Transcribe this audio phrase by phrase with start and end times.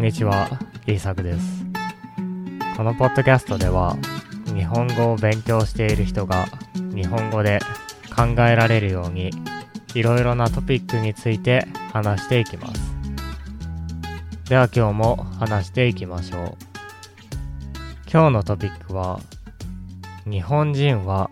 [0.00, 0.48] んにちは、
[0.86, 1.62] イーサクです。
[2.74, 3.98] このポッドキャストでは、
[4.46, 6.46] 日本語を勉強している人が
[6.94, 7.58] 日本語で
[8.16, 9.30] 考えられるように、
[9.94, 12.80] いろいろなトピックについて話していきます。
[14.48, 16.56] では今日も話していきましょう。
[18.10, 19.20] 今日のトピックは、
[20.24, 21.28] 日本人は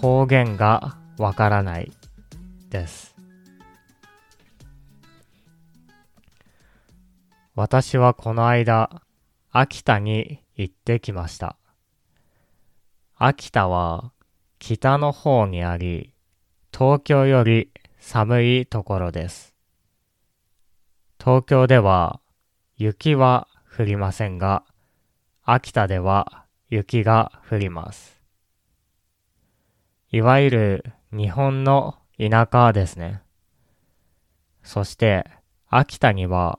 [0.00, 1.90] 方言がわからない
[2.70, 3.13] です。
[7.56, 9.00] 私はこの間、
[9.52, 11.56] 秋田に行ってきました。
[13.16, 14.12] 秋田は
[14.58, 16.14] 北の方にあり、
[16.76, 19.54] 東京より寒いところです。
[21.20, 22.18] 東京では
[22.76, 23.46] 雪は
[23.78, 24.64] 降りませんが、
[25.44, 28.20] 秋田では雪が降ります。
[30.10, 33.22] いわゆる日本の田舎ですね。
[34.64, 35.24] そして
[35.68, 36.58] 秋田には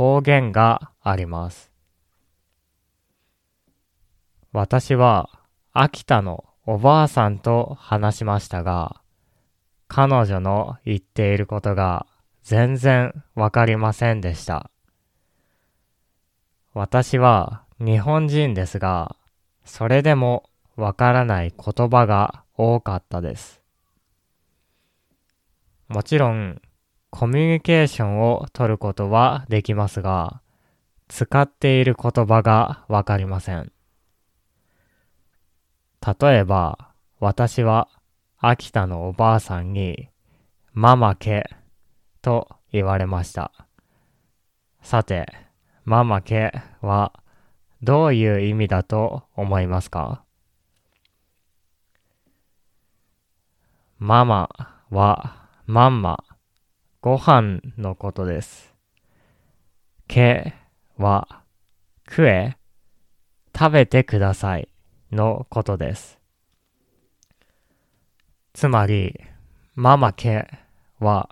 [0.00, 1.70] 方言があります。
[4.50, 5.28] 私は
[5.74, 9.02] 秋田のおばあさんと話しましたが、
[9.88, 12.06] 彼女の言っていることが
[12.42, 14.70] 全然わかりませんでした。
[16.72, 19.16] 私は日本人ですが、
[19.66, 23.60] それでもわからない言葉が多かったです。
[25.88, 26.62] もちろん、
[27.10, 30.40] コミュニケーションを取ることはできますが、
[31.08, 33.72] 使っている言葉がわかりません。
[36.20, 37.88] 例えば、私は
[38.38, 40.08] 秋田のおばあさんに、
[40.72, 41.50] ママケ
[42.22, 43.52] と言われました。
[44.80, 45.26] さて、
[45.84, 47.12] ママケは
[47.82, 50.22] どういう意味だと思いますか？
[53.98, 54.48] ママ
[54.90, 56.24] はマンマ、
[57.02, 58.74] ご飯のことです。
[60.06, 60.52] け
[60.98, 61.40] は
[62.06, 62.58] 食え、
[63.58, 64.68] 食べてください
[65.10, 66.18] のことです。
[68.52, 69.18] つまり、
[69.74, 70.46] ママけ
[70.98, 71.30] は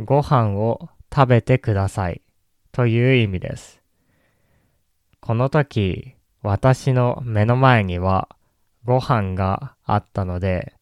[0.00, 2.20] ご飯を食べてください
[2.72, 3.80] という意味です。
[5.20, 8.28] この時、私の目の前には
[8.84, 10.74] ご飯があったので、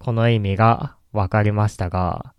[0.00, 2.34] この意味がわかりましたが、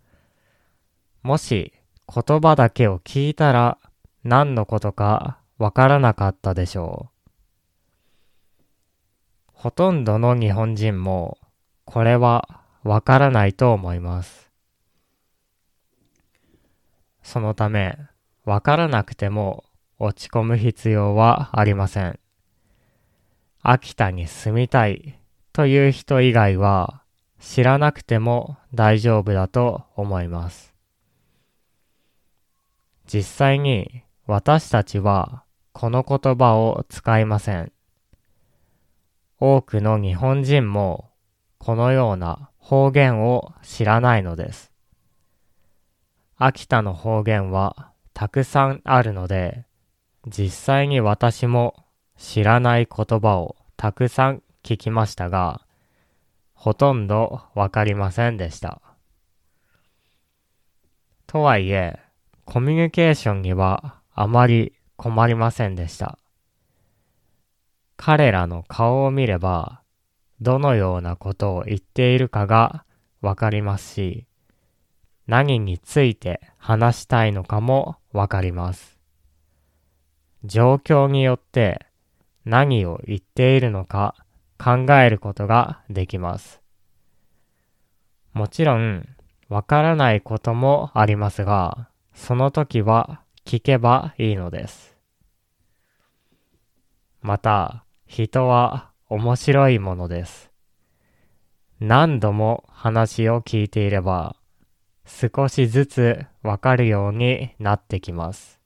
[1.24, 1.72] もし
[2.06, 3.78] 言葉だけを聞いたら
[4.24, 7.30] 何のことかわからなかったでしょう。
[9.54, 11.38] ほとんどの日本人も
[11.86, 14.50] これはわからないと思います。
[17.22, 17.96] そのため、
[18.44, 19.64] わからなくても
[19.98, 22.18] 落ち込む必要はありません。
[23.62, 25.18] 秋田に住みたい
[25.54, 27.02] という人以外は
[27.40, 30.73] 知らなくても大丈夫だと思います。
[33.06, 37.72] 実際に私たちはこの言葉を使いません。
[39.38, 41.10] 多くの日本人も
[41.58, 44.70] このような方言を知らないのです。
[46.36, 49.66] 秋田の方言はたくさんあるので、
[50.26, 51.84] 実際に私も
[52.16, 55.60] 知らない言葉をたくさん聞きましたが、
[56.54, 58.80] ほとんどわかりませんでした。
[61.26, 62.03] とはいえ、
[62.44, 66.18] コミュニケーションにはあまり困りませんでした。
[67.96, 69.82] 彼らの顔を見れば、
[70.40, 72.84] どのようなことを言っているかが
[73.20, 74.26] わかりますし、
[75.26, 78.98] 何について話したいのかもわかります。
[80.44, 81.86] 状況によって
[82.44, 84.14] 何を言っているのか
[84.58, 86.60] 考えることができます。
[88.34, 89.08] もちろん、
[89.48, 94.96] わからないこともありますが、その時は聞けばいいのです。
[97.20, 100.50] また、人は面白いものです。
[101.80, 104.36] 何度も話を聞いていれば、
[105.04, 108.60] 少しずつわかるようになってきます。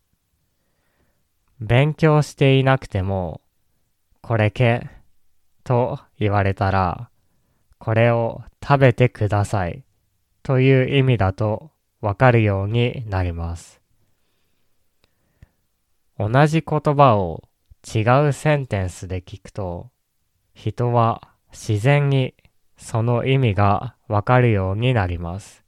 [1.59, 3.41] 勉強していなくても、
[4.21, 4.89] これけ
[5.65, 7.11] と言われたら、
[7.79, 9.85] これを食べてください
[10.43, 13.81] という意味だとわかるようになります。
[16.19, 17.45] 同じ言葉を
[17.87, 19.91] 違うセンテンスで聞くと、
[20.55, 22.35] 人は自然に
[22.77, 25.65] その意味がわかるようになります。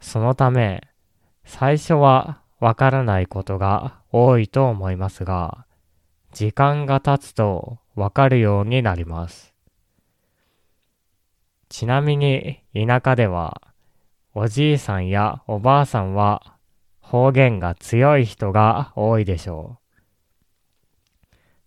[0.00, 0.82] そのため、
[1.44, 5.66] 最初はわからないことが多いと思いますが、
[6.32, 9.54] 時間が経つとわかるようになります。
[11.68, 13.60] ちなみに田舎では、
[14.38, 16.58] おじいさんやおばあさんは
[17.00, 19.78] 方言が強い人が多いでしょ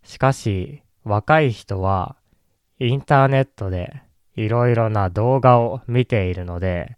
[0.04, 0.08] う。
[0.08, 2.16] しかし、若い人は
[2.78, 4.04] インターネットで
[4.36, 6.96] いろいろな動画を見ているので、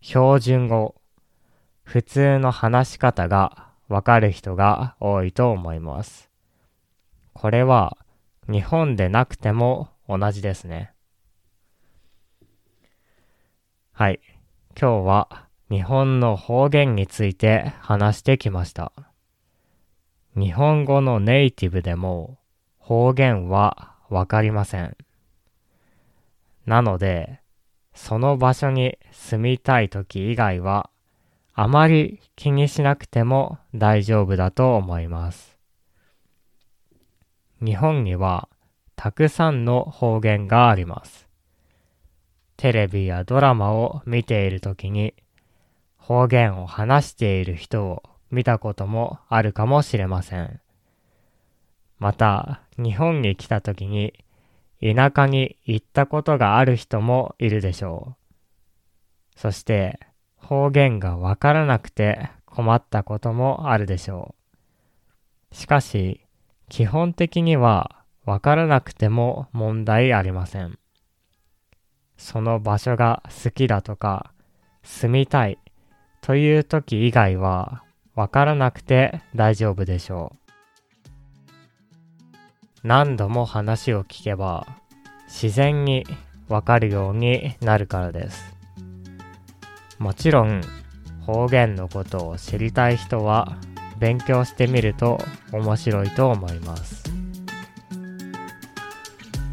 [0.00, 0.94] 標準語、
[1.82, 6.30] 普通の話し方がわかる人が多いと思います。
[7.34, 7.98] これは
[8.48, 10.94] 日本でなくても同じですね。
[13.92, 14.39] はい。
[14.78, 18.92] 今日は日本の方言について話してきました。
[20.36, 22.38] 日本語のネイティブでも
[22.78, 24.96] 方言はわかりません。
[26.66, 27.40] なので、
[27.94, 30.90] その場所に住みたい時以外は
[31.54, 35.58] あまり気にしなくても大丈夫だと思います。
[37.62, 38.48] 日本には
[38.96, 41.29] たくさんの方言があります。
[42.60, 45.14] テレビやドラマを見ているときに
[45.96, 50.60] 方言を話している人を見たこともあるかもしれません。
[51.98, 54.12] また、日本に来たときに
[54.82, 58.18] 田舎に行ったことがある人もいるでしょ
[59.36, 59.40] う。
[59.40, 59.98] そして
[60.36, 64.34] 方言がわからなくて困ったこともあるでしょ
[65.50, 65.54] う。
[65.54, 66.26] しかし、
[66.68, 70.78] 基本的にはわからなくても問題ありません。
[72.20, 74.32] その場所が好きだとか
[74.82, 75.58] 住みたい
[76.20, 77.82] という時以外は
[78.14, 80.40] わからなくて大丈夫でしょう。
[82.82, 84.66] 何度も話を聞けば
[85.28, 86.04] 自然に
[86.48, 88.54] わかるようになるからです。
[89.98, 90.60] もちろん
[91.24, 93.56] 方言のことを知りたい人は
[93.98, 95.18] 勉強してみると
[95.52, 97.02] 面白いと思います。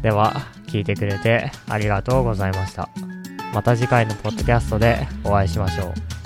[0.02, 2.88] では、聞いてくれてありがとうございました。
[3.52, 6.17] また次回のポッドキャストでお会いしましょう。